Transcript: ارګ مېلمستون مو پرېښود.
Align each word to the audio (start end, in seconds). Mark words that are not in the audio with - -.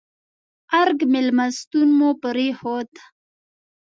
ارګ 0.81 0.99
مېلمستون 1.13 1.89
مو 1.97 2.09
پرېښود. 2.21 2.91